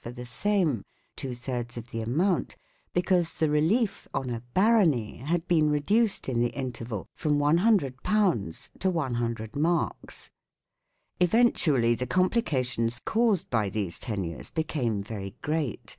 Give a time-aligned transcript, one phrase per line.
[0.00, 0.84] for the same
[1.16, 2.54] (two thirds of the amount),
[2.92, 7.96] because the relief on a" barony" had been reduced, in the interval, from 100
[8.78, 10.30] to 100 marcs.
[11.18, 15.96] Eventually the complications caused by these tenures became very great.